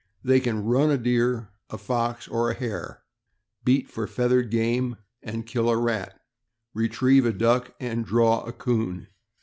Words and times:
They 0.23 0.39
can 0.39 0.65
"run" 0.65 0.89
a 0.89 0.97
deer, 0.97 1.51
a 1.69 1.77
fox, 1.77 2.27
or 2.27 2.49
a 2.49 2.55
hare; 2.55 3.03
beat 3.63 3.87
for 3.87 4.07
feathered 4.07 4.49
game, 4.49 4.95
and 5.21 5.45
kill 5.45 5.69
a 5.69 5.77
rat, 5.77 6.19
retrieve 6.73 7.23
a 7.27 7.31
duck, 7.31 7.75
and 7.79 8.03
"draw" 8.03 8.43
a 8.43 8.51
'coon. 8.51 9.09